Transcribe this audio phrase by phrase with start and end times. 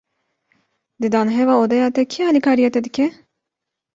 [1.01, 3.07] Di danheva odeya te de, kî alîkariya te dike?